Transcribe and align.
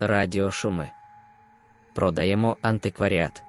Радіошуми. 0.00 0.90
Продаємо 1.94 2.56
антикваріат. 2.62 3.42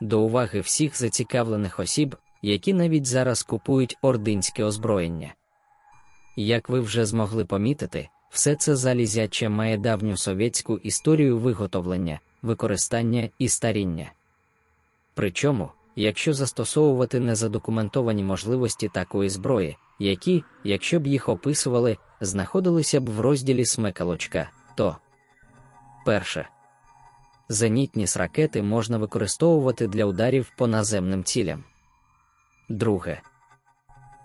До 0.00 0.20
уваги 0.20 0.60
всіх 0.60 0.98
зацікавлених 0.98 1.80
осіб, 1.80 2.16
які 2.42 2.74
навіть 2.74 3.06
зараз 3.06 3.42
купують 3.42 3.96
ординське 4.02 4.64
озброєння. 4.64 5.34
Як 6.36 6.68
ви 6.68 6.80
вже 6.80 7.06
змогли 7.06 7.44
помітити, 7.44 8.08
все 8.30 8.54
це 8.54 8.76
залізяче 8.76 9.48
має 9.48 9.78
давню 9.78 10.16
совєтську 10.16 10.78
історію 10.78 11.38
виготовлення, 11.38 12.20
використання 12.42 13.28
і 13.38 13.48
старіння. 13.48 14.12
Причому, 15.14 15.70
якщо 16.00 16.34
застосовувати 16.34 17.20
незадокументовані 17.20 18.24
можливості 18.24 18.88
такої 18.88 19.30
зброї, 19.30 19.76
які, 19.98 20.44
якщо 20.64 21.00
б 21.00 21.06
їх 21.06 21.28
описували, 21.28 21.96
знаходилися 22.20 23.00
б 23.00 23.10
в 23.10 23.20
розділі 23.20 23.64
смекалочка, 23.64 24.50
то 24.74 24.96
перше. 26.06 26.48
Зенітні 27.48 28.06
ракети 28.16 28.62
можна 28.62 28.98
використовувати 28.98 29.86
для 29.86 30.04
ударів 30.04 30.52
по 30.56 30.66
наземним 30.66 31.24
цілям. 31.24 31.64
Друге. 32.68 33.20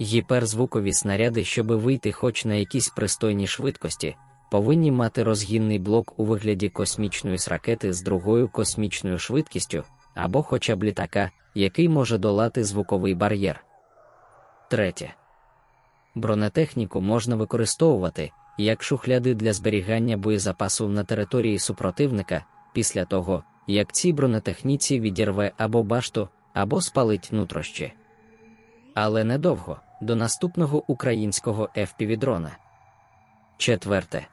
Гіперзвукові 0.02 0.94
снаряди, 0.94 1.44
щоб 1.44 1.67
вийти 1.67 2.11
хоч 2.11 2.45
на 2.45 2.53
якісь 2.53 2.89
пристойні 2.89 3.47
швидкості, 3.47 4.16
повинні 4.52 4.91
мати 4.91 5.23
розгінний 5.23 5.80
блок 5.80 6.19
у 6.19 6.25
вигляді 6.25 6.69
космічної 6.69 7.38
ракети 7.47 7.94
з 7.94 8.02
другою 8.02 8.49
космічною 8.49 9.19
швидкістю 9.19 9.83
або 10.16 10.44
хоча 10.44 10.75
б 10.75 10.83
літака, 10.83 11.31
який 11.55 11.90
може 11.90 12.18
долати 12.18 12.64
звуковий 12.64 13.16
бар'єр. 13.16 13.66
Третє. 14.70 15.14
Бронетехніку 16.16 17.02
можна 17.02 17.36
використовувати 17.36 18.31
як 18.58 18.84
шухляди 18.84 19.36
для 19.36 19.53
зберігання 19.53 20.17
боєзапасу 20.17 20.89
на 20.89 21.03
території 21.03 21.59
супротивника 21.59 22.45
після 22.73 23.06
того, 23.06 23.44
як 23.67 23.94
ці 23.94 24.14
бронетехніці 24.14 25.00
відірве 25.00 25.52
або 25.58 25.84
башту, 25.84 26.30
або 26.53 26.81
спалить 26.81 27.30
нутрощі. 27.31 27.94
Але 28.94 29.23
недовго 29.23 29.80
до 30.02 30.16
наступного 30.16 30.84
українського 30.88 31.69
FPV-дрона. 31.78 32.52
Четверте. 33.58 34.28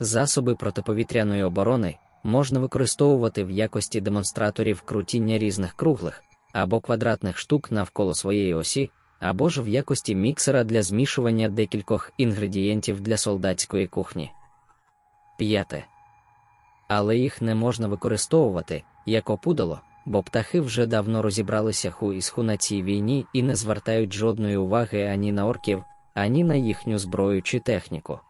Засоби 0.00 0.54
протиповітряної 0.54 1.42
оборони 1.42 1.98
можна 2.26 2.60
використовувати 2.60 3.44
в 3.44 3.50
якості 3.50 4.00
демонстраторів 4.00 4.80
крутіння 4.80 5.38
різних 5.38 5.74
круглих 5.74 6.22
або 6.52 6.80
квадратних 6.80 7.38
штук 7.38 7.72
навколо 7.72 8.14
своєї 8.14 8.54
осі, 8.54 8.90
або 9.20 9.48
ж 9.48 9.62
в 9.62 9.68
якості 9.68 10.14
міксера 10.14 10.64
для 10.64 10.82
змішування 10.82 11.48
декількох 11.48 12.12
інгредієнтів 12.18 13.00
для 13.00 13.16
солдатської 13.16 13.86
кухні. 13.86 14.30
П'яте. 15.38 15.84
Але 16.88 17.16
їх 17.16 17.42
не 17.42 17.54
можна 17.54 17.88
використовувати 17.88 18.82
як 19.06 19.30
опудало, 19.30 19.80
бо 20.06 20.22
птахи 20.22 20.60
вже 20.60 20.86
давно 20.86 21.22
розібралися 21.22 21.90
ху 21.90 22.12
із 22.12 22.28
ху 22.28 22.42
на 22.42 22.56
цій 22.56 22.82
війні 22.82 23.26
і 23.32 23.42
не 23.42 23.54
звертають 23.54 24.12
жодної 24.12 24.56
уваги 24.56 25.02
ані 25.02 25.32
на 25.32 25.46
орків, 25.46 25.84
ані 26.14 26.44
на 26.44 26.54
їхню 26.54 26.98
зброю 26.98 27.42
чи 27.42 27.60
техніку. 27.60 28.20